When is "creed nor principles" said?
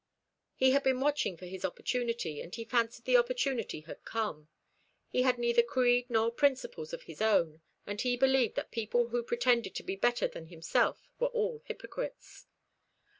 5.61-6.91